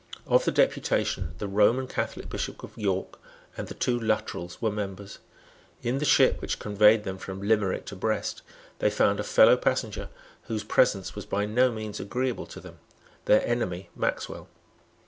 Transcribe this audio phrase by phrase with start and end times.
[0.25, 3.19] Of the deputation the Roman Catholic Bishop of Cork
[3.55, 5.19] and the two Luttrells were members.
[5.83, 8.41] In the ship which conveyed them from Limerick to Brest
[8.79, 10.09] they found a fellow passenger
[10.45, 12.79] whose presence was by no means agreeable to them,
[13.25, 14.47] their enemy, Maxwell.